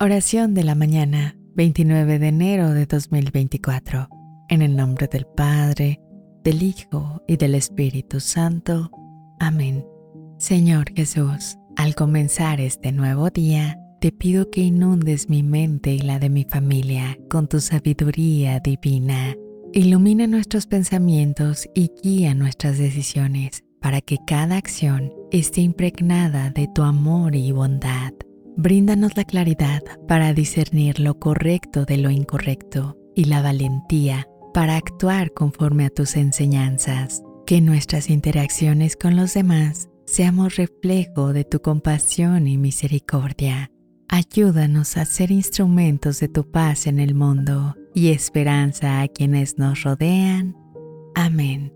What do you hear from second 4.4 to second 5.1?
En el nombre